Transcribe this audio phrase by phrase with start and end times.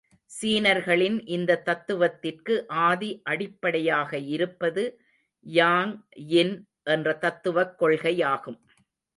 [0.31, 2.53] சீனர்களின் இந்த தத்துவத்திற்கு
[2.67, 4.83] ஆதி அடிப்படையாக இருப்பது
[5.45, 5.93] யாங்
[6.27, 6.55] யின்
[6.89, 8.59] என்ற தத்துவக் கொள்கையாகும்.